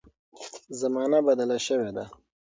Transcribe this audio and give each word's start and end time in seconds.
زمانه 0.79 1.19
بدله 1.27 1.57
شوې 1.67 1.91
ده. 1.97 2.05